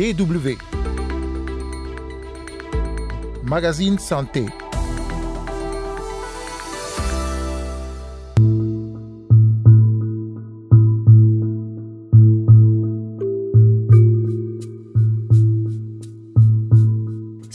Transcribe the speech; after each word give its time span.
DW. 0.00 0.56
Magazine 3.44 3.98
Santé. 3.98 4.46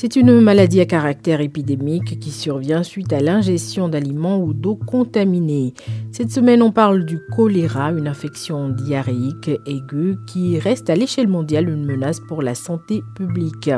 C'est 0.06 0.18
une 0.18 0.40
maladie 0.40 0.82
à 0.82 0.86
caractère 0.86 1.42
épidémique 1.42 2.20
qui 2.20 2.30
survient 2.30 2.84
suite 2.84 3.12
à 3.12 3.22
l'ingestion 3.22 3.90
d'aliments 3.90 4.38
ou 4.38 4.54
d'eau 4.54 4.76
contaminée. 4.76 5.74
Cette 6.12 6.30
semaine, 6.30 6.62
on 6.62 6.72
parle 6.72 7.06
du 7.06 7.18
choléra, 7.36 7.90
une 7.90 8.08
infection 8.08 8.70
diarrhéique 8.70 9.50
aiguë 9.66 10.18
qui 10.28 10.60
reste 10.60 10.92
à 10.92 10.96
l'échelle 10.96 11.28
mondiale 11.28 11.70
une 11.70 11.84
menace 11.84 12.20
pour 12.20 12.44
la 12.44 12.54
santé 12.54 13.02
publique. 13.16 13.72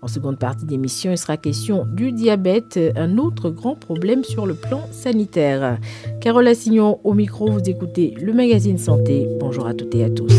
En 0.00 0.08
seconde 0.08 0.38
partie 0.38 0.64
d'émission, 0.64 1.10
il 1.10 1.18
sera 1.18 1.36
question 1.36 1.84
du 1.84 2.10
diabète, 2.10 2.80
un 2.96 3.18
autre 3.18 3.50
grand 3.50 3.74
problème 3.74 4.24
sur 4.24 4.46
le 4.46 4.54
plan 4.54 4.80
sanitaire. 4.92 5.78
Carole 6.22 6.48
Assignon 6.48 7.00
au 7.04 7.12
micro, 7.12 7.50
vous 7.50 7.68
écoutez 7.68 8.14
le 8.18 8.32
magazine 8.32 8.78
Santé. 8.78 9.28
Bonjour 9.38 9.66
à 9.66 9.74
toutes 9.74 9.94
et 9.94 10.04
à 10.04 10.08
tous. 10.08 10.32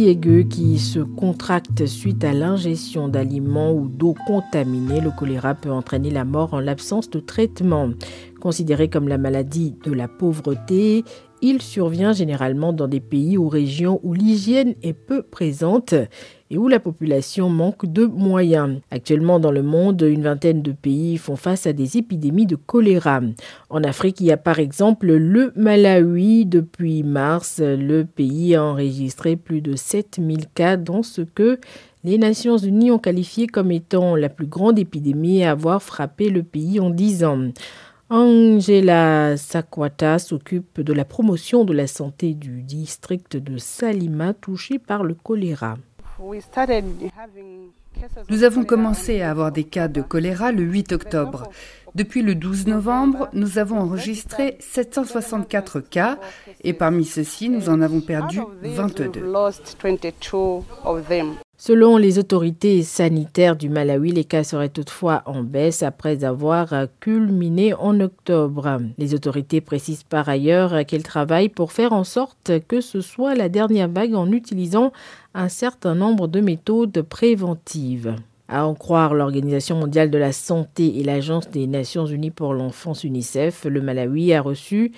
Maladie 0.00 0.08
aiguë 0.08 0.48
qui 0.48 0.78
se 0.78 1.00
contracte 1.00 1.84
suite 1.86 2.24
à 2.24 2.32
l'ingestion 2.32 3.08
d'aliments 3.08 3.72
ou 3.72 3.88
d'eau 3.88 4.14
contaminée, 4.26 5.00
le 5.00 5.10
choléra 5.10 5.54
peut 5.54 5.70
entraîner 5.70 6.10
la 6.10 6.24
mort 6.24 6.54
en 6.54 6.60
l'absence 6.60 7.10
de 7.10 7.20
traitement. 7.20 7.90
Considéré 8.40 8.88
comme 8.88 9.08
la 9.08 9.18
maladie 9.18 9.74
de 9.84 9.92
la 9.92 10.08
pauvreté, 10.08 11.04
il 11.42 11.62
survient 11.62 12.12
généralement 12.12 12.72
dans 12.72 12.88
des 12.88 13.00
pays 13.00 13.38
ou 13.38 13.48
régions 13.48 14.00
où 14.02 14.14
l'hygiène 14.14 14.74
est 14.82 14.92
peu 14.92 15.22
présente 15.22 15.94
et 16.50 16.58
où 16.58 16.68
la 16.68 16.80
population 16.80 17.48
manque 17.48 17.86
de 17.86 18.04
moyens. 18.04 18.80
Actuellement 18.90 19.38
dans 19.38 19.52
le 19.52 19.62
monde, 19.62 20.02
une 20.02 20.22
vingtaine 20.22 20.62
de 20.62 20.72
pays 20.72 21.16
font 21.16 21.36
face 21.36 21.66
à 21.66 21.72
des 21.72 21.96
épidémies 21.96 22.46
de 22.46 22.56
choléra. 22.56 23.20
En 23.70 23.84
Afrique, 23.84 24.20
il 24.20 24.26
y 24.26 24.32
a 24.32 24.36
par 24.36 24.58
exemple 24.58 25.06
le 25.12 25.52
Malawi. 25.56 26.46
Depuis 26.46 27.02
mars, 27.02 27.60
le 27.60 28.04
pays 28.04 28.54
a 28.56 28.64
enregistré 28.64 29.36
plus 29.36 29.60
de 29.60 29.76
7000 29.76 30.46
cas 30.54 30.76
dans 30.76 31.02
ce 31.02 31.22
que 31.22 31.58
les 32.02 32.18
Nations 32.18 32.56
Unies 32.56 32.90
ont 32.90 32.98
qualifié 32.98 33.46
comme 33.46 33.70
étant 33.70 34.16
la 34.16 34.30
plus 34.30 34.46
grande 34.46 34.78
épidémie 34.78 35.44
à 35.44 35.52
avoir 35.52 35.82
frappé 35.82 36.30
le 36.30 36.42
pays 36.42 36.80
en 36.80 36.90
10 36.90 37.24
ans. 37.24 37.48
Angela 38.12 39.36
Sakwata 39.36 40.18
s'occupe 40.18 40.80
de 40.80 40.92
la 40.92 41.04
promotion 41.04 41.64
de 41.64 41.72
la 41.72 41.86
santé 41.86 42.34
du 42.34 42.62
district 42.62 43.36
de 43.36 43.56
Salima 43.56 44.34
touché 44.34 44.80
par 44.80 45.04
le 45.04 45.14
choléra. 45.14 45.76
Nous 48.28 48.42
avons 48.42 48.64
commencé 48.64 49.22
à 49.22 49.30
avoir 49.30 49.52
des 49.52 49.62
cas 49.62 49.86
de 49.86 50.02
choléra 50.02 50.50
le 50.50 50.64
8 50.64 50.92
octobre. 50.92 51.44
Depuis 51.94 52.22
le 52.22 52.34
12 52.34 52.66
novembre, 52.66 53.28
nous 53.32 53.58
avons 53.58 53.78
enregistré 53.78 54.56
764 54.58 55.78
cas 55.78 56.18
et 56.64 56.72
parmi 56.72 57.04
ceux-ci, 57.04 57.48
nous 57.48 57.68
en 57.68 57.80
avons 57.80 58.00
perdu 58.00 58.40
22. 58.62 59.22
Selon 61.62 61.98
les 61.98 62.18
autorités 62.18 62.82
sanitaires 62.82 63.54
du 63.54 63.68
Malawi, 63.68 64.12
les 64.12 64.24
cas 64.24 64.44
seraient 64.44 64.70
toutefois 64.70 65.22
en 65.26 65.42
baisse 65.42 65.82
après 65.82 66.24
avoir 66.24 66.72
culminé 67.00 67.74
en 67.74 68.00
octobre. 68.00 68.78
Les 68.96 69.12
autorités 69.12 69.60
précisent 69.60 70.02
par 70.02 70.30
ailleurs 70.30 70.86
qu'elles 70.86 71.02
travaillent 71.02 71.50
pour 71.50 71.72
faire 71.72 71.92
en 71.92 72.02
sorte 72.02 72.52
que 72.66 72.80
ce 72.80 73.02
soit 73.02 73.34
la 73.34 73.50
dernière 73.50 73.90
vague 73.90 74.14
en 74.14 74.32
utilisant 74.32 74.90
un 75.34 75.50
certain 75.50 75.94
nombre 75.94 76.28
de 76.28 76.40
méthodes 76.40 77.02
préventives. 77.02 78.16
À 78.52 78.66
en 78.66 78.74
croire 78.74 79.14
l'Organisation 79.14 79.76
mondiale 79.76 80.10
de 80.10 80.18
la 80.18 80.32
santé 80.32 80.98
et 80.98 81.04
l'Agence 81.04 81.48
des 81.50 81.68
Nations 81.68 82.06
unies 82.06 82.32
pour 82.32 82.52
l'enfance 82.52 83.04
UNICEF, 83.04 83.64
le 83.64 83.80
Malawi 83.80 84.34
a 84.34 84.42
reçu 84.42 84.90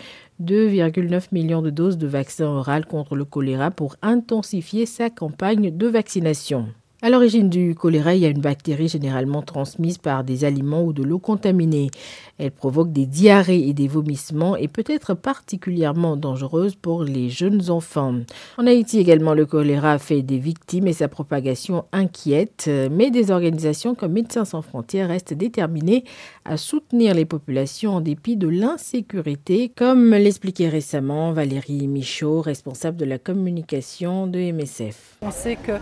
2,9 0.43 1.27
millions 1.33 1.61
de 1.61 1.69
doses 1.69 1.99
de 1.99 2.07
vaccins 2.07 2.47
oral 2.47 2.87
contre 2.87 3.15
le 3.15 3.27
choléra 3.27 3.71
pour 3.71 3.97
intensifier 4.01 4.87
sa 4.87 5.11
campagne 5.11 5.71
de 5.71 5.87
vaccination. 5.87 6.69
À 7.05 7.11
l'origine 7.11 7.51
du 7.51 7.75
choléra, 7.75 8.15
il 8.15 8.23
y 8.23 8.27
a 8.27 8.29
une 8.29 8.41
bactérie 8.41 8.87
généralement 8.87 9.43
transmise 9.43 9.99
par 9.99 10.23
des 10.23 10.45
aliments 10.45 10.85
ou 10.85 10.93
de 10.93 11.03
l'eau 11.03 11.19
contaminée. 11.19 11.91
Elle 12.39 12.53
provoque 12.53 12.93
des 12.93 13.07
diarrhées 13.07 13.69
et 13.69 13.75
des 13.75 13.89
vomissements 13.89 14.55
et 14.55 14.69
peut 14.69 14.85
être 14.87 15.15
particulièrement 15.15 16.17
dangereuse 16.17 16.77
pour 16.77 17.03
les 17.03 17.29
jeunes 17.29 17.71
enfants. 17.71 18.15
En 18.57 18.69
Haïti 18.69 19.01
également, 19.01 19.35
le 19.35 19.47
choléra 19.47 19.99
fait 19.99 20.23
des 20.23 20.39
victimes 20.39 20.87
et 20.87 20.93
sa 20.93 21.09
propagation 21.09 21.87
inquiète, 21.91 22.71
mais 22.93 23.11
des 23.11 23.33
organisations 23.33 23.97
comme 23.97 24.13
Médecins 24.13 24.45
sans 24.45 24.63
frontières 24.63 25.09
restent 25.09 25.35
déterminées 25.35 26.05
à 26.45 26.57
soutenir 26.57 27.15
les 27.15 27.25
populations 27.25 27.97
en 27.97 28.01
dépit 28.01 28.37
de 28.37 28.47
l'insécurité, 28.47 29.73
comme 29.75 30.11
l'expliquait 30.11 30.69
récemment 30.69 31.33
Valérie 31.33 31.89
Michaud, 31.89 32.43
responsable 32.43 32.97
de 32.97 33.07
la 33.07 33.19
communication 33.19 34.29
de 34.29 34.39
MSF. 34.39 35.17
On 35.23 35.33
sait 35.33 35.57
que 35.57 35.73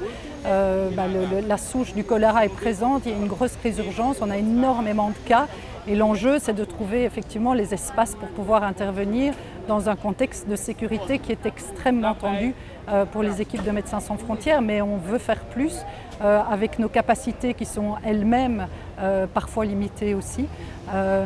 euh, 0.46 0.88
bah, 0.96 1.08
la 1.46 1.58
souche 1.58 1.94
du 1.94 2.04
choléra 2.04 2.44
est 2.44 2.54
présente, 2.54 3.02
il 3.06 3.12
y 3.12 3.14
a 3.14 3.18
une 3.18 3.26
grosse 3.26 3.56
résurgence, 3.62 4.18
on 4.20 4.30
a 4.30 4.36
énormément 4.36 5.10
de 5.10 5.28
cas. 5.28 5.46
Et 5.86 5.96
l'enjeu, 5.96 6.38
c'est 6.38 6.52
de 6.52 6.64
trouver 6.64 7.04
effectivement 7.04 7.54
les 7.54 7.72
espaces 7.72 8.14
pour 8.14 8.28
pouvoir 8.28 8.64
intervenir 8.64 9.34
dans 9.66 9.88
un 9.88 9.96
contexte 9.96 10.48
de 10.48 10.56
sécurité 10.56 11.18
qui 11.18 11.32
est 11.32 11.46
extrêmement 11.46 12.14
tendu 12.14 12.54
euh, 12.88 13.04
pour 13.04 13.22
les 13.22 13.40
équipes 13.40 13.62
de 13.62 13.70
Médecins 13.70 14.00
sans 14.00 14.16
frontières, 14.16 14.62
mais 14.62 14.82
on 14.82 14.96
veut 14.96 15.18
faire 15.18 15.44
plus 15.44 15.78
euh, 16.22 16.40
avec 16.50 16.78
nos 16.78 16.88
capacités 16.88 17.54
qui 17.54 17.64
sont 17.64 17.94
elles-mêmes 18.04 18.66
euh, 18.98 19.26
parfois 19.26 19.64
limitées 19.64 20.14
aussi. 20.14 20.46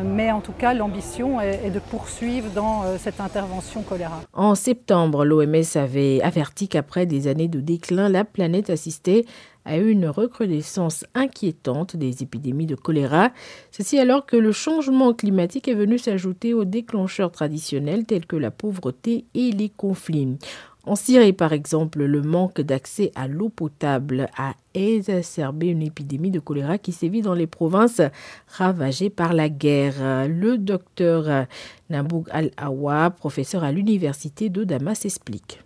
mais 0.05 0.31
en 0.31 0.41
tout 0.41 0.53
cas, 0.53 0.75
l'ambition 0.75 1.41
est, 1.41 1.71
de 1.71 1.79
poursuivre 1.79 2.51
dans 2.55 2.83
cette 2.99 3.19
intervention 3.19 3.81
choléra. 3.83 4.21
En 4.35 4.55
septembre, 4.55 5.25
l'OMS 5.25 5.77
avait 5.77 6.21
averti 6.21 6.69
qu'après 6.69 7.07
des 7.07 7.29
années 7.29 7.49
de 7.49 7.61
déclin, 7.61 8.11
la 8.11 8.25
planète 8.25 8.69
assistait 8.69 9.25
à 9.65 9.79
une 9.79 10.07
recrudescence 10.07 11.05
inquiétante 11.15 11.97
des 11.97 12.23
épidémies 12.23 12.67
de 12.67 12.75
choléra. 12.75 13.31
Ceci 13.71 13.99
alors 13.99 14.27
que 14.27 14.37
le 14.45 14.53
changement 14.53 15.15
climatique 15.15 15.69
est 15.69 15.75
venu 15.75 15.97
s'ajouter 15.97 16.53
aux 16.53 16.67
déclencheurs 16.67 17.33
traditionnels 17.33 18.05
tels 18.05 18.27
que 18.27 18.37
la 18.37 18.51
pauvreté 18.51 19.25
et 19.33 19.51
les 19.53 19.71
conflits. 19.71 20.37
En 20.85 20.97
Syrie, 20.97 21.33
par 21.33 21.55
exemple, 21.55 22.05
le 22.05 22.21
manque 22.21 22.61
d'accès 22.61 23.11
à 23.15 23.27
l'eau 23.27 23.49
potable 23.49 24.29
a 24.37 24.53
exacerbé 24.75 25.69
une 25.69 25.81
épidémie 25.81 26.31
de 26.31 26.41
choléra 26.41 26.77
qui 26.77 26.93
sévit 26.93 27.23
dans 27.23 27.33
les 27.33 27.47
provinces 27.47 28.03
ravagées 28.47 29.09
par 29.09 29.33
la 29.33 29.49
guerre. 29.49 30.29
Le 30.29 30.59
docteur 30.59 31.47
Naboug 31.89 32.27
Al-Awa, 32.31 33.13
professeur 33.13 33.65
à 33.65 33.73
l'université 33.73 34.51
de 34.51 34.63
Damas, 34.65 35.07
explique. 35.07 35.64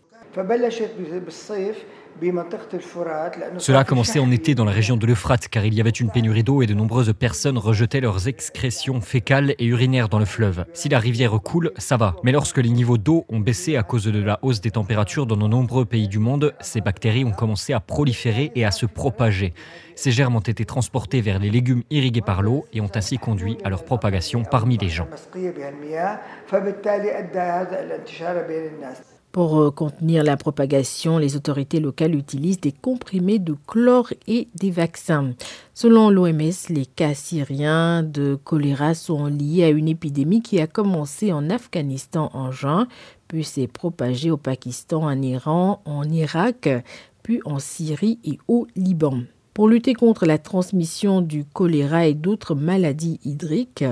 Cela 3.58 3.80
a 3.80 3.84
commencé 3.84 4.18
en 4.18 4.30
été 4.30 4.54
dans 4.54 4.64
la 4.64 4.72
région 4.72 4.96
de 4.96 5.06
l'Euphrate 5.06 5.48
car 5.48 5.64
il 5.64 5.74
y 5.74 5.80
avait 5.80 5.90
une 5.90 6.10
pénurie 6.10 6.42
d'eau 6.42 6.62
et 6.62 6.66
de 6.66 6.74
nombreuses 6.74 7.12
personnes 7.12 7.58
rejetaient 7.58 8.00
leurs 8.00 8.28
excrétions 8.28 9.00
fécales 9.00 9.54
et 9.58 9.66
urinaires 9.66 10.08
dans 10.08 10.18
le 10.18 10.24
fleuve. 10.24 10.64
Si 10.72 10.88
la 10.88 10.98
rivière 10.98 11.32
coule, 11.42 11.72
ça 11.76 11.96
va. 11.96 12.16
Mais 12.22 12.32
lorsque 12.32 12.58
les 12.58 12.70
niveaux 12.70 12.98
d'eau 12.98 13.24
ont 13.28 13.40
baissé 13.40 13.76
à 13.76 13.82
cause 13.82 14.04
de 14.04 14.22
la 14.22 14.38
hausse 14.42 14.60
des 14.60 14.70
températures 14.70 15.26
dans 15.26 15.36
de 15.36 15.46
nombreux 15.46 15.84
pays 15.84 16.08
du 16.08 16.18
monde, 16.18 16.54
ces 16.60 16.80
bactéries 16.80 17.24
ont 17.24 17.32
commencé 17.32 17.72
à 17.72 17.80
proliférer 17.80 18.50
et 18.54 18.64
à 18.64 18.70
se 18.70 18.86
propager. 18.86 19.54
Ces 19.94 20.10
germes 20.10 20.36
ont 20.36 20.40
été 20.40 20.64
transportés 20.64 21.20
vers 21.20 21.38
les 21.38 21.50
légumes 21.50 21.82
irrigués 21.90 22.22
par 22.22 22.42
l'eau 22.42 22.64
et 22.72 22.80
ont 22.80 22.90
ainsi 22.94 23.18
conduit 23.18 23.58
à 23.64 23.70
leur 23.70 23.84
propagation 23.84 24.44
parmi 24.44 24.78
les 24.78 24.88
gens. 24.88 25.08
Pour 29.32 29.60
euh, 29.60 29.70
contenir 29.70 30.24
la 30.24 30.36
propagation, 30.38 31.18
les 31.18 31.36
autorités 31.36 31.80
locales 31.80 32.14
utilisent 32.14 32.60
des 32.60 32.72
comprimés 32.72 33.38
de 33.38 33.54
chlore 33.66 34.12
et 34.26 34.48
des 34.54 34.70
vaccins. 34.70 35.34
Selon 35.74 36.08
l'OMS, 36.08 36.68
les 36.70 36.86
cas 36.86 37.14
syriens 37.14 38.02
de 38.02 38.38
choléra 38.42 38.94
sont 38.94 39.26
liés 39.26 39.64
à 39.64 39.68
une 39.68 39.88
épidémie 39.88 40.40
qui 40.40 40.60
a 40.60 40.66
commencé 40.66 41.32
en 41.32 41.50
Afghanistan 41.50 42.30
en 42.32 42.50
juin, 42.50 42.88
puis 43.28 43.44
s'est 43.44 43.66
propagée 43.66 44.30
au 44.30 44.38
Pakistan, 44.38 45.02
en 45.02 45.20
Iran, 45.20 45.82
en 45.84 46.04
Irak, 46.04 46.68
puis 47.22 47.40
en 47.44 47.58
Syrie 47.58 48.18
et 48.24 48.38
au 48.48 48.66
Liban. 48.74 49.20
Pour 49.58 49.68
lutter 49.68 49.92
contre 49.92 50.24
la 50.24 50.38
transmission 50.38 51.20
du 51.20 51.44
choléra 51.44 52.06
et 52.06 52.14
d'autres 52.14 52.54
maladies 52.54 53.18
hydriques, 53.24 53.84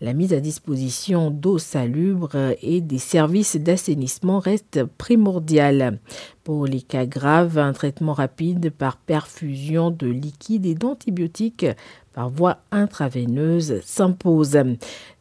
la 0.00 0.12
mise 0.12 0.32
à 0.32 0.38
disposition 0.38 1.32
d'eau 1.32 1.58
salubre 1.58 2.54
et 2.62 2.80
des 2.80 2.98
services 2.98 3.56
d'assainissement 3.56 4.38
reste 4.38 4.84
primordiale. 4.84 5.98
Pour 6.44 6.66
les 6.66 6.82
cas 6.82 7.04
graves, 7.04 7.58
un 7.58 7.72
traitement 7.72 8.12
rapide 8.12 8.70
par 8.70 8.96
perfusion 8.96 9.90
de 9.90 10.06
liquide 10.06 10.66
et 10.66 10.76
d'antibiotiques 10.76 11.66
par 12.12 12.30
voie 12.30 12.58
intraveineuse 12.70 13.80
s'impose. 13.84 14.56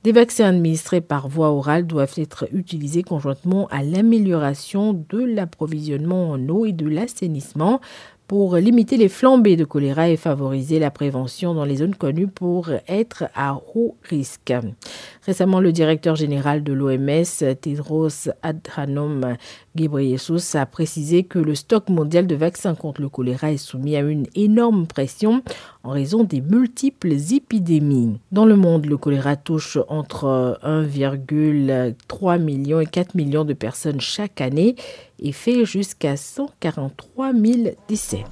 Des 0.03 0.11
vaccins 0.11 0.45
administrés 0.45 1.01
par 1.01 1.27
voie 1.27 1.49
orale 1.49 1.87
doivent 1.87 2.13
être 2.17 2.47
utilisés 2.51 3.03
conjointement 3.03 3.67
à 3.67 3.81
l'amélioration 3.81 4.93
de 4.93 5.23
l'approvisionnement 5.23 6.29
en 6.29 6.49
eau 6.49 6.65
et 6.65 6.71
de 6.71 6.87
l'assainissement 6.87 7.81
pour 8.27 8.57
limiter 8.57 8.97
les 8.97 9.07
flambées 9.07 9.55
de 9.55 9.63
choléra 9.63 10.09
et 10.09 10.17
favoriser 10.17 10.79
la 10.79 10.91
prévention 10.91 11.53
dans 11.53 11.63
les 11.63 11.77
zones 11.77 11.95
connues 11.95 12.27
pour 12.27 12.69
être 12.87 13.25
à 13.35 13.61
haut 13.73 13.95
risque. 14.03 14.53
Récemment, 15.25 15.59
le 15.59 15.71
directeur 15.71 16.15
général 16.15 16.63
de 16.63 16.73
l'OMS, 16.73 17.55
Tedros 17.61 18.29
Adhanom 18.41 19.37
Ghebreyesus, 19.75 20.55
a 20.55 20.65
précisé 20.65 21.23
que 21.23 21.39
le 21.39 21.55
stock 21.55 21.89
mondial 21.89 22.27
de 22.27 22.35
vaccins 22.35 22.75
contre 22.75 23.01
le 23.01 23.09
choléra 23.09 23.51
est 23.51 23.57
soumis 23.57 23.95
à 23.95 24.01
une 24.01 24.27
énorme 24.35 24.87
pression 24.87 25.41
en 25.87 25.91
raison 25.91 26.25
des 26.25 26.41
multiples 26.41 27.13
épidémies. 27.31 28.19
Dans 28.33 28.45
le 28.45 28.57
monde, 28.57 28.85
le 28.87 28.97
choléra 28.97 29.37
touche 29.37 29.77
entre 29.87 30.59
1,3 30.61 32.41
million 32.41 32.81
et 32.81 32.85
4 32.85 33.15
millions 33.15 33.45
de 33.45 33.53
personnes 33.53 34.01
chaque 34.01 34.41
année 34.41 34.75
et 35.19 35.31
fait 35.31 35.63
jusqu'à 35.63 36.17
143 36.17 37.31
000 37.31 37.69
décès. 37.87 38.25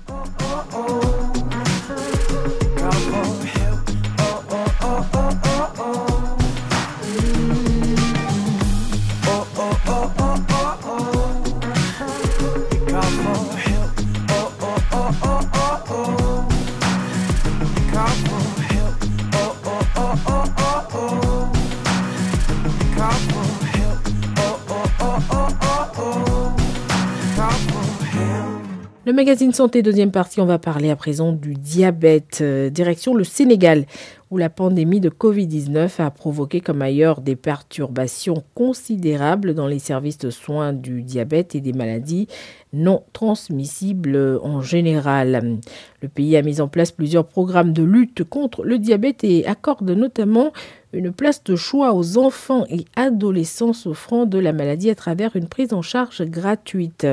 Magazine 29.15 29.53
Santé, 29.53 29.81
deuxième 29.81 30.11
partie, 30.11 30.41
on 30.41 30.45
va 30.45 30.59
parler 30.59 30.89
à 30.89 30.95
présent 30.97 31.31
du 31.31 31.53
diabète. 31.53 32.39
Euh, 32.41 32.69
direction 32.69 33.15
le 33.15 33.23
Sénégal, 33.23 33.85
où 34.29 34.37
la 34.37 34.49
pandémie 34.49 34.99
de 34.99 35.09
Covid-19 35.09 36.01
a 36.01 36.11
provoqué 36.11 36.59
comme 36.59 36.81
ailleurs 36.81 37.21
des 37.21 37.37
perturbations 37.37 38.43
considérables 38.53 39.53
dans 39.53 39.67
les 39.67 39.79
services 39.79 40.17
de 40.17 40.29
soins 40.29 40.73
du 40.73 41.01
diabète 41.01 41.55
et 41.55 41.61
des 41.61 41.71
maladies 41.71 42.27
non 42.75 43.03
transmissibles 43.13 44.39
en 44.43 44.61
général. 44.61 45.59
Le 46.01 46.07
pays 46.09 46.37
a 46.37 46.41
mis 46.41 46.61
en 46.61 46.67
place 46.67 46.91
plusieurs 46.91 47.25
programmes 47.25 47.73
de 47.73 47.83
lutte 47.83 48.23
contre 48.23 48.63
le 48.63 48.77
diabète 48.77 49.23
et 49.23 49.45
accorde 49.47 49.89
notamment 49.89 50.51
une 50.93 51.11
place 51.11 51.43
de 51.43 51.55
choix 51.55 51.93
aux 51.93 52.17
enfants 52.17 52.65
et 52.69 52.85
adolescents 52.95 53.73
souffrant 53.73 54.25
de 54.25 54.37
la 54.37 54.53
maladie 54.53 54.89
à 54.89 54.95
travers 54.95 55.35
une 55.35 55.47
prise 55.47 55.73
en 55.73 55.81
charge 55.81 56.23
gratuite. 56.23 57.07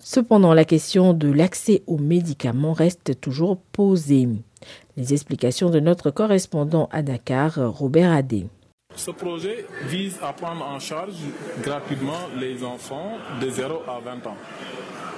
Cependant, 0.00 0.54
la 0.54 0.64
question 0.64 1.12
de 1.12 1.30
l'accès 1.30 1.82
aux 1.86 1.98
médicaments 1.98 2.72
reste 2.72 3.20
toujours 3.20 3.58
posée. 3.72 4.28
Les 4.96 5.12
explications 5.12 5.70
de 5.70 5.80
notre 5.80 6.10
correspondant 6.10 6.88
à 6.92 7.02
Dakar, 7.02 7.58
Robert 7.78 8.12
Adé. 8.12 8.46
Ce 8.96 9.10
projet 9.10 9.66
vise 9.86 10.18
à 10.22 10.32
prendre 10.32 10.64
en 10.64 10.80
charge 10.80 11.14
gratuitement 11.62 12.18
les 12.40 12.64
enfants 12.64 13.12
de 13.40 13.50
0 13.50 13.82
à 13.86 14.00
20 14.00 14.26
ans, 14.26 14.36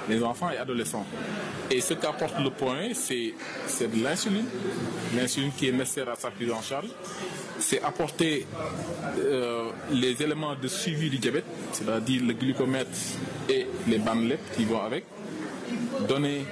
les 0.09 0.23
enfants 0.23 0.49
et 0.49 0.57
adolescents. 0.57 1.05
Et 1.69 1.81
ce 1.81 1.93
qu'apporte 1.93 2.39
le 2.39 2.49
point, 2.49 2.93
c'est 2.93 3.33
de 3.87 4.03
l'insuline, 4.03 4.45
l'insuline 5.15 5.51
qui 5.57 5.69
est 5.69 5.71
nécessaire 5.71 6.09
à 6.09 6.15
sa 6.15 6.31
prise 6.31 6.51
en 6.51 6.61
charge. 6.61 6.89
C'est 7.59 7.81
apporter 7.81 8.45
euh, 9.19 9.69
les 9.91 10.21
éléments 10.21 10.55
de 10.55 10.67
suivi 10.67 11.09
du 11.09 11.17
diabète, 11.17 11.45
c'est-à-dire 11.71 12.23
le 12.25 12.33
glucomètre 12.33 12.89
et 13.49 13.67
les 13.87 13.99
bandelettes 13.99 14.55
qui 14.55 14.65
vont 14.65 14.81
avec. 14.81 15.05
Donner 16.07 16.45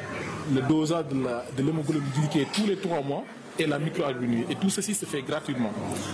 le 0.53 0.61
dosage 0.61 1.05
de 1.07 1.63
l'hémoglobine 1.63 2.09
glycée 2.15 2.47
tous 2.53 2.65
les 2.65 2.77
trois 2.77 3.01
mois 3.01 3.25
et 3.59 3.67
la 3.67 3.79
microalbuminurie. 3.79 4.51
Et 4.51 4.55
tout 4.55 4.69
ceci 4.69 4.95
se 4.95 5.05
fait 5.05 5.21
gratuitement. 5.21 5.71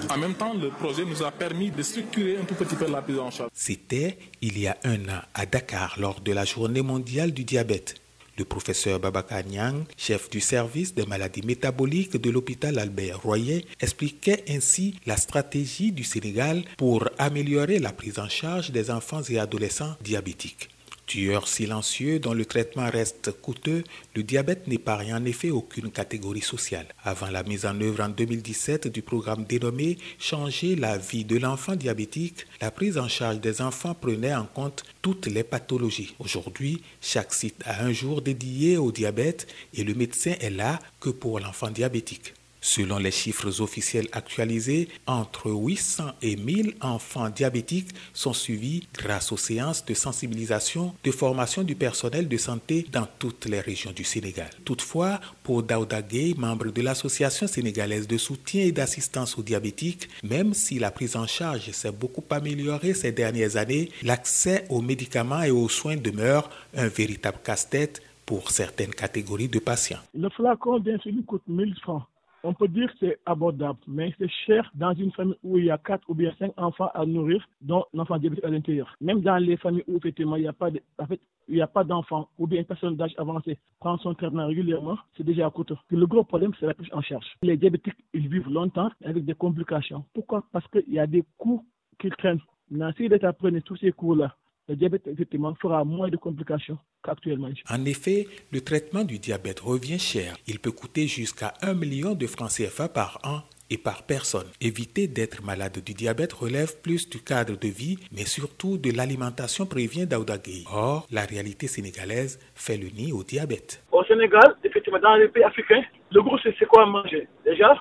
En 0.09 0.17
même 0.17 0.33
temps, 0.33 0.53
le 0.53 0.69
projet 0.69 1.05
nous 1.05 1.21
a 1.23 1.31
permis 1.31 1.71
de 1.71 1.81
structurer 1.83 2.37
un 2.37 2.43
tout 2.43 2.55
petit 2.55 2.75
peu 2.75 2.89
la 2.89 3.01
prise 3.01 3.19
en 3.19 3.31
charge. 3.31 3.49
C'était 3.53 4.17
il 4.41 4.57
y 4.59 4.67
a 4.67 4.77
un 4.83 5.07
an 5.09 5.21
à 5.33 5.45
Dakar 5.45 5.95
lors 5.99 6.21
de 6.21 6.31
la 6.31 6.45
journée 6.45 6.81
mondiale 6.81 7.31
du 7.31 7.43
diabète. 7.43 7.95
Le 8.37 8.43
professeur 8.43 8.99
Babacar 8.99 9.45
Nyang, 9.45 9.85
chef 9.95 10.29
du 10.29 10.41
service 10.41 10.93
des 10.93 11.05
maladies 11.05 11.41
métaboliques 11.41 12.17
de 12.17 12.29
l'hôpital 12.29 12.77
Albert 12.77 13.21
Royer, 13.21 13.65
expliquait 13.79 14.43
ainsi 14.49 14.95
la 15.05 15.15
stratégie 15.15 15.93
du 15.93 16.03
Sénégal 16.03 16.63
pour 16.75 17.07
améliorer 17.17 17.79
la 17.79 17.93
prise 17.93 18.19
en 18.19 18.27
charge 18.27 18.71
des 18.71 18.91
enfants 18.91 19.21
et 19.29 19.39
adolescents 19.39 19.95
diabétiques. 20.01 20.69
Tueur 21.05 21.47
silencieux 21.47 22.17
dont 22.17 22.33
le 22.33 22.45
traitement 22.45 22.89
reste 22.89 23.31
coûteux, 23.41 23.83
le 24.15 24.23
diabète 24.23 24.67
n'épargne 24.67 25.13
en 25.13 25.23
effet 25.25 25.51
aucune 25.51 25.91
catégorie 25.91 26.41
sociale. 26.41 26.87
Avant 27.03 27.29
la 27.29 27.43
mise 27.43 27.67
en 27.67 27.79
œuvre 27.79 28.03
en 28.03 28.09
2017 28.09 28.87
du 28.87 29.03
programme 29.03 29.45
dénommé 29.45 29.99
Changer 30.17 30.75
la 30.75 30.97
vie 30.97 31.23
de 31.23 31.37
l'enfant 31.37 31.75
diabétique, 31.75 32.47
la 32.59 32.71
prise 32.71 32.97
en 32.97 33.07
charge 33.07 33.39
des 33.39 33.61
enfants 33.61 33.93
prenait 33.93 34.33
en 34.33 34.45
compte 34.45 34.83
toutes 35.03 35.27
les 35.27 35.43
pathologies. 35.43 36.15
Aujourd'hui, 36.17 36.81
chaque 37.01 37.33
site 37.35 37.61
a 37.65 37.83
un 37.83 37.91
jour 37.91 38.23
dédié 38.23 38.77
au 38.77 38.91
diabète 38.91 39.47
et 39.75 39.83
le 39.83 39.93
médecin 39.93 40.33
est 40.39 40.49
là 40.49 40.79
que 40.99 41.09
pour 41.09 41.39
l'enfant 41.39 41.69
diabétique. 41.69 42.33
Selon 42.65 42.97
les 42.97 43.11
chiffres 43.11 43.61
officiels 43.61 44.07
actualisés, 44.11 44.89
entre 45.05 45.51
800 45.51 46.13
et 46.23 46.35
1000 46.35 46.73
enfants 46.81 47.29
diabétiques 47.29 47.89
sont 48.11 48.33
suivis 48.33 48.87
grâce 48.91 49.31
aux 49.31 49.37
séances 49.37 49.85
de 49.85 49.93
sensibilisation, 49.93 50.91
de 51.03 51.11
formation 51.11 51.61
du 51.61 51.75
personnel 51.75 52.27
de 52.27 52.37
santé 52.37 52.87
dans 52.91 53.07
toutes 53.19 53.45
les 53.45 53.59
régions 53.59 53.91
du 53.91 54.03
Sénégal. 54.03 54.49
Toutefois, 54.65 55.21
pour 55.43 55.61
Daouda 55.61 56.01
Gay, 56.01 56.33
membre 56.35 56.71
de 56.71 56.81
l'Association 56.81 57.45
sénégalaise 57.45 58.07
de 58.07 58.17
soutien 58.17 58.63
et 58.63 58.71
d'assistance 58.71 59.37
aux 59.37 59.43
diabétiques, 59.43 60.09
même 60.23 60.55
si 60.55 60.79
la 60.79 60.89
prise 60.89 61.15
en 61.15 61.27
charge 61.27 61.69
s'est 61.69 61.91
beaucoup 61.91 62.23
améliorée 62.31 62.95
ces 62.95 63.11
dernières 63.11 63.57
années, 63.57 63.91
l'accès 64.01 64.65
aux 64.69 64.81
médicaments 64.81 65.43
et 65.43 65.51
aux 65.51 65.69
soins 65.69 65.97
demeure 65.97 66.49
un 66.75 66.87
véritable 66.87 67.37
casse-tête 67.43 68.01
pour 68.25 68.49
certaines 68.49 68.95
catégories 68.95 69.49
de 69.49 69.59
patients. 69.59 69.99
Le 70.15 70.29
flacon 70.31 70.79
d'insuline 70.79 71.23
coûte 71.25 71.43
1000 71.47 71.75
francs 71.83 72.01
on 72.45 72.53
peut 72.53 72.67
dire 72.67 72.91
que 72.93 72.97
c'est 72.99 73.19
abordable, 73.25 73.79
mais 73.87 74.13
c'est 74.17 74.29
cher 74.45 74.71
dans 74.75 74.93
une 74.93 75.11
famille 75.11 75.37
où 75.43 75.57
il 75.57 75.65
y 75.65 75.71
a 75.71 75.77
quatre 75.77 76.07
ou 76.09 76.13
bien 76.13 76.31
cinq 76.37 76.53
enfants 76.57 76.89
à 76.93 77.05
nourrir, 77.05 77.45
dont 77.61 77.83
l'enfant 77.93 78.17
diabétique 78.17 78.45
à 78.45 78.49
l'intérieur. 78.49 78.95
Même 79.01 79.21
dans 79.21 79.37
les 79.37 79.57
familles 79.57 79.83
où 79.87 79.97
effectivement 79.97 80.35
il 80.35 80.43
n'y 80.43 80.47
a 80.47 80.53
pas 80.53 80.69
fait, 81.07 81.19
il 81.47 81.61
a 81.61 81.67
pas 81.67 81.83
d'enfants 81.83 82.29
ou 82.37 82.47
bien 82.47 82.59
une 82.59 82.65
personne 82.65 82.95
d'âge 82.95 83.13
avancé 83.17 83.57
prend 83.79 83.97
son 83.97 84.13
traitement 84.13 84.47
régulièrement, 84.47 84.97
c'est 85.17 85.23
déjà 85.23 85.49
coûteux. 85.49 85.77
le 85.89 86.05
gros 86.05 86.23
problème, 86.23 86.51
c'est 86.59 86.67
la 86.67 86.73
prise 86.73 86.89
en 86.93 87.01
charge. 87.01 87.25
Les 87.41 87.57
diabétiques, 87.57 87.97
ils 88.13 88.27
vivent 88.27 88.49
longtemps 88.49 88.89
avec 89.03 89.25
des 89.25 89.33
complications. 89.33 90.05
Pourquoi? 90.13 90.43
Parce 90.51 90.67
qu'il 90.67 90.93
y 90.93 90.99
a 90.99 91.07
des 91.07 91.23
coûts 91.37 91.65
qu'ils 91.99 92.15
traînent. 92.15 92.41
Maintenant, 92.69 92.93
si 92.97 93.07
l'État 93.07 93.33
prenait 93.33 93.61
tous 93.61 93.77
ces 93.77 93.91
coûts-là 93.91 94.35
le 94.67 94.75
diabète, 94.75 95.07
effectivement, 95.07 95.53
fera 95.55 95.83
moins 95.83 96.09
de 96.09 96.17
complications 96.17 96.77
qu'actuellement. 97.03 97.49
En 97.69 97.85
effet, 97.85 98.27
le 98.51 98.61
traitement 98.61 99.03
du 99.03 99.19
diabète 99.19 99.59
revient 99.59 99.99
cher. 99.99 100.35
Il 100.47 100.59
peut 100.59 100.71
coûter 100.71 101.07
jusqu'à 101.07 101.53
1 101.61 101.75
million 101.75 102.15
de 102.15 102.25
francs 102.25 102.49
CFA 102.49 102.89
par 102.89 103.19
an 103.23 103.41
et 103.69 103.77
par 103.77 104.03
personne. 104.03 104.47
Éviter 104.61 105.07
d'être 105.07 105.43
malade 105.43 105.83
du 105.83 105.93
diabète 105.93 106.33
relève 106.33 106.81
plus 106.81 107.09
du 107.09 107.19
cadre 107.23 107.57
de 107.57 107.67
vie, 107.67 107.97
mais 108.11 108.25
surtout 108.25 108.77
de 108.77 108.91
l'alimentation, 108.91 109.65
prévient 109.65 110.07
Daoudagui. 110.07 110.65
Or, 110.71 111.07
la 111.11 111.25
réalité 111.25 111.67
sénégalaise 111.67 112.39
fait 112.55 112.77
le 112.77 112.87
nid 112.87 113.11
au 113.11 113.23
diabète. 113.23 113.83
Au 113.91 114.03
Sénégal, 114.05 114.55
effectivement, 114.63 114.99
dans 114.99 115.15
les 115.15 115.27
pays 115.27 115.43
africains, 115.43 115.83
le 116.11 116.21
gros, 116.21 116.37
c'est 116.39 116.65
quoi 116.65 116.85
manger? 116.85 117.27
Déjà, 117.43 117.75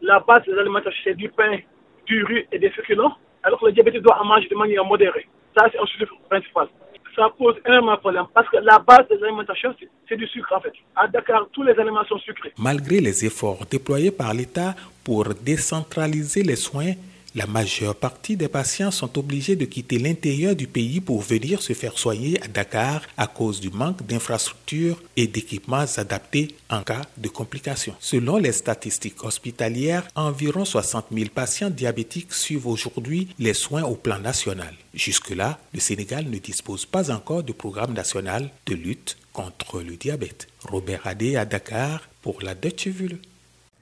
la 0.00 0.20
base 0.20 0.44
des 0.46 0.52
alimentations, 0.54 1.00
c'est 1.04 1.16
du 1.16 1.28
pain, 1.28 1.58
du 2.06 2.24
riz 2.24 2.46
et 2.52 2.58
des 2.58 2.70
féculents, 2.70 3.14
alors 3.42 3.60
que 3.60 3.66
le 3.66 3.72
diabète 3.72 3.96
doit 3.96 4.20
en 4.20 4.24
manger 4.24 4.48
de 4.48 4.56
manière 4.56 4.84
modérée. 4.84 5.26
Ça, 5.56 5.66
c'est 5.72 5.78
un 5.78 5.86
sujet 5.86 6.06
principal. 6.28 6.68
Ça 7.16 7.28
pose 7.36 7.56
énormément 7.66 7.94
de 7.94 8.00
problèmes 8.00 8.26
parce 8.32 8.48
que 8.48 8.58
la 8.58 8.78
base 8.78 9.06
de 9.10 9.16
l'alimentation, 9.16 9.74
c'est 10.08 10.16
du 10.16 10.26
sucre 10.28 10.52
en 10.56 10.60
fait. 10.60 10.72
À 10.96 11.08
Dakar, 11.08 11.46
tous 11.52 11.62
les 11.64 11.72
aliments 11.72 12.04
sont 12.04 12.18
sucrés. 12.18 12.52
Malgré 12.56 13.00
les 13.00 13.24
efforts 13.26 13.66
déployés 13.70 14.12
par 14.12 14.32
l'État 14.32 14.74
pour 15.04 15.24
décentraliser 15.34 16.42
les 16.44 16.56
soins, 16.56 16.92
la 17.34 17.46
majeure 17.46 17.94
partie 17.94 18.36
des 18.36 18.48
patients 18.48 18.90
sont 18.90 19.18
obligés 19.18 19.56
de 19.56 19.64
quitter 19.64 19.98
l'intérieur 19.98 20.56
du 20.56 20.66
pays 20.66 21.00
pour 21.00 21.20
venir 21.22 21.62
se 21.62 21.72
faire 21.72 21.98
soigner 21.98 22.42
à 22.42 22.48
Dakar 22.48 23.02
à 23.16 23.26
cause 23.26 23.60
du 23.60 23.70
manque 23.70 24.04
d'infrastructures 24.06 25.00
et 25.16 25.26
d'équipements 25.26 25.84
adaptés 25.96 26.48
en 26.68 26.82
cas 26.82 27.02
de 27.16 27.28
complications. 27.28 27.94
Selon 28.00 28.36
les 28.38 28.52
statistiques 28.52 29.22
hospitalières, 29.24 30.06
environ 30.14 30.64
60 30.64 31.06
000 31.12 31.30
patients 31.34 31.70
diabétiques 31.70 32.32
suivent 32.32 32.66
aujourd'hui 32.66 33.28
les 33.38 33.54
soins 33.54 33.84
au 33.84 33.94
plan 33.94 34.18
national. 34.18 34.74
Jusque-là, 34.94 35.58
le 35.72 35.80
Sénégal 35.80 36.24
ne 36.28 36.38
dispose 36.38 36.84
pas 36.84 37.10
encore 37.12 37.44
de 37.44 37.52
programme 37.52 37.92
national 37.92 38.50
de 38.66 38.74
lutte 38.74 39.16
contre 39.32 39.80
le 39.82 39.96
diabète. 39.96 40.48
Robert 40.64 41.06
Adé 41.06 41.36
à 41.36 41.44
Dakar 41.44 42.08
pour 42.22 42.42
la 42.42 42.54
Deutsche 42.54 42.88
Welle. 42.88 43.18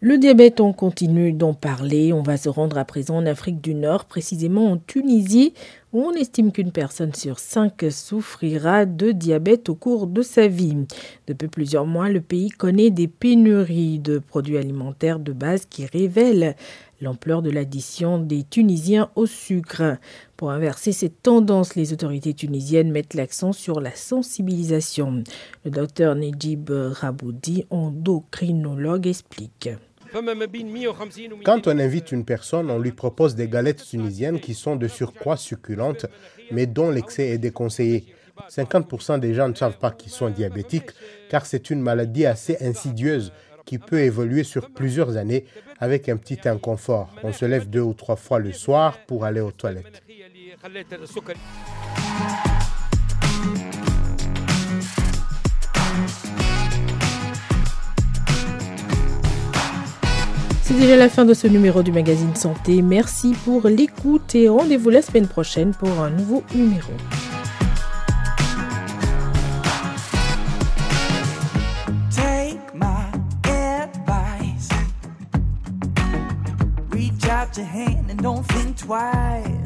Le 0.00 0.16
diabète, 0.16 0.60
on 0.60 0.72
continue 0.72 1.32
d'en 1.32 1.54
parler. 1.54 2.12
On 2.12 2.22
va 2.22 2.36
se 2.36 2.48
rendre 2.48 2.78
à 2.78 2.84
présent 2.84 3.16
en 3.16 3.26
Afrique 3.26 3.60
du 3.60 3.74
Nord, 3.74 4.04
précisément 4.04 4.70
en 4.70 4.76
Tunisie, 4.76 5.54
où 5.92 6.02
on 6.02 6.12
estime 6.12 6.52
qu'une 6.52 6.70
personne 6.70 7.12
sur 7.14 7.40
cinq 7.40 7.84
souffrira 7.90 8.86
de 8.86 9.10
diabète 9.10 9.68
au 9.68 9.74
cours 9.74 10.06
de 10.06 10.22
sa 10.22 10.46
vie. 10.46 10.76
Depuis 11.26 11.48
plusieurs 11.48 11.84
mois, 11.84 12.10
le 12.10 12.20
pays 12.20 12.50
connaît 12.50 12.90
des 12.90 13.08
pénuries 13.08 13.98
de 13.98 14.20
produits 14.20 14.56
alimentaires 14.56 15.18
de 15.18 15.32
base 15.32 15.66
qui 15.66 15.84
révèlent 15.84 16.54
l'ampleur 17.00 17.42
de 17.42 17.50
l'addition 17.50 18.20
des 18.20 18.44
Tunisiens 18.44 19.10
au 19.16 19.26
sucre. 19.26 19.98
Pour 20.36 20.52
inverser 20.52 20.92
cette 20.92 21.22
tendance, 21.22 21.74
les 21.74 21.92
autorités 21.92 22.34
tunisiennes 22.34 22.92
mettent 22.92 23.14
l'accent 23.14 23.52
sur 23.52 23.80
la 23.80 23.96
sensibilisation. 23.96 25.24
Le 25.64 25.72
docteur 25.72 26.14
Nejib 26.14 26.70
Raboudi, 26.70 27.64
endocrinologue, 27.70 29.08
explique. 29.08 29.70
Quand 31.44 31.66
on 31.66 31.78
invite 31.78 32.12
une 32.12 32.24
personne, 32.24 32.70
on 32.70 32.78
lui 32.78 32.92
propose 32.92 33.34
des 33.34 33.48
galettes 33.48 33.84
tunisiennes 33.84 34.40
qui 34.40 34.54
sont 34.54 34.76
de 34.76 34.88
surcroît 34.88 35.36
succulentes, 35.36 36.06
mais 36.50 36.66
dont 36.66 36.90
l'excès 36.90 37.28
est 37.28 37.38
déconseillé. 37.38 38.06
50% 38.48 39.18
des 39.20 39.34
gens 39.34 39.48
ne 39.48 39.54
savent 39.54 39.78
pas 39.78 39.90
qu'ils 39.90 40.12
sont 40.12 40.30
diabétiques, 40.30 40.90
car 41.28 41.44
c'est 41.44 41.70
une 41.70 41.80
maladie 41.80 42.26
assez 42.26 42.56
insidieuse 42.60 43.32
qui 43.64 43.78
peut 43.78 44.00
évoluer 44.00 44.44
sur 44.44 44.70
plusieurs 44.70 45.16
années 45.16 45.44
avec 45.78 46.08
un 46.08 46.16
petit 46.16 46.48
inconfort. 46.48 47.10
On 47.22 47.32
se 47.32 47.44
lève 47.44 47.68
deux 47.68 47.80
ou 47.80 47.94
trois 47.94 48.16
fois 48.16 48.38
le 48.38 48.52
soir 48.52 48.98
pour 49.06 49.24
aller 49.24 49.40
aux 49.40 49.52
toilettes. 49.52 50.02
C'est 60.68 60.74
déjà 60.74 60.96
la 60.96 61.08
fin 61.08 61.24
de 61.24 61.32
ce 61.32 61.46
numéro 61.46 61.82
du 61.82 61.92
magazine 61.92 62.34
Santé. 62.34 62.82
Merci 62.82 63.34
pour 63.46 63.66
l'écoute 63.68 64.34
et 64.34 64.50
rendez-vous 64.50 64.90
la 64.90 65.00
semaine 65.00 65.26
prochaine 65.26 65.72
pour 65.72 65.88
un 65.98 66.10
nouveau 66.10 66.44
numéro. 66.54 66.92
Your 77.56 77.66
hand 77.66 78.10
and 78.10 78.22
don't 78.22 78.44
think 78.46 78.76
twice. 78.76 79.57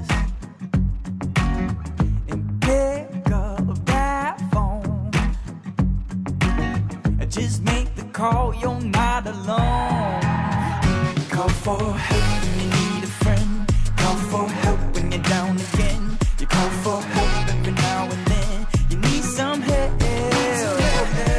For 11.79 11.93
help 11.93 12.25
when 12.43 12.55
you 12.61 12.69
need 12.79 13.05
a 13.05 13.13
friend. 13.23 13.51
Call 13.97 14.17
for 14.31 14.47
help 14.63 14.81
when 14.95 15.13
you're 15.13 15.23
down 15.23 15.57
again. 15.57 16.19
You 16.41 16.47
call 16.47 16.71
for 16.85 17.01
help 17.01 17.49
every 17.53 17.73
now 17.73 18.03
and 18.15 18.27
then. 18.33 18.67
You 18.91 18.97
need 18.99 19.25
some 19.39 19.61
help. 19.61 19.93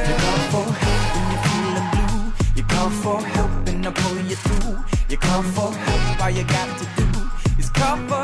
You 0.09 0.15
call 0.23 0.41
for 0.53 0.67
help 0.83 1.03
when 1.13 1.25
you're 1.31 1.45
feeling 1.49 1.89
blue. 1.93 2.19
You 2.57 2.63
call 2.73 2.89
for 3.03 3.19
help 3.35 3.67
and 3.69 3.87
I 3.87 3.91
pull 3.91 4.19
you 4.31 4.37
through. 4.45 4.77
You 5.09 5.17
call 5.17 5.43
for 5.55 5.71
help. 5.85 6.21
All 6.23 6.29
you 6.29 6.43
got 6.43 6.67
to 6.79 6.85
do 6.99 7.07
is 7.59 7.69
call 7.69 7.97
for 8.09 8.22